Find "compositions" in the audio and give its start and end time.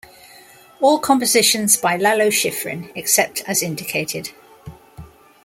0.97-1.77